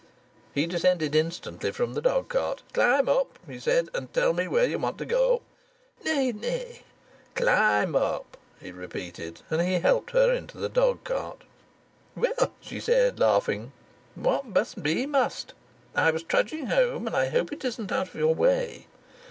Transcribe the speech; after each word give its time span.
He 0.55 0.65
descended 0.65 1.13
instantly 1.13 1.71
from 1.71 1.93
the 1.93 2.01
dogcart. 2.01 2.63
"Climb 2.73 3.07
up," 3.07 3.37
he 3.45 3.59
said, 3.59 3.87
"and 3.93 4.11
tell 4.11 4.33
me 4.33 4.47
where 4.47 4.65
you 4.65 4.79
want 4.79 4.97
to 4.97 5.05
go 5.05 5.43
to." 6.03 6.03
"Nay, 6.05 6.31
nay." 6.31 6.81
"Climb 7.35 7.95
up," 7.95 8.35
he 8.59 8.71
repeated, 8.71 9.43
and 9.51 9.61
he 9.61 9.73
helped 9.75 10.09
her 10.09 10.33
into 10.33 10.57
the 10.57 10.69
dogcart. 10.69 11.43
"Well," 12.15 12.51
she 12.61 12.79
said, 12.79 13.19
laughing, 13.19 13.73
"what 14.15 14.47
must 14.47 14.81
be, 14.81 15.05
must. 15.05 15.53
I 15.93 16.09
was 16.09 16.23
trudging 16.23 16.65
home, 16.65 17.05
and 17.05 17.15
I 17.15 17.27
hope 17.29 17.51
it 17.53 17.63
isn't 17.63 17.91
out 17.91 18.07
of 18.07 18.15
your 18.15 18.33
way." 18.33 18.87